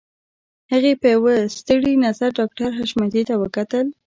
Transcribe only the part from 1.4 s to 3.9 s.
ستړي نظر ډاکټر حشمتي ته وکتل.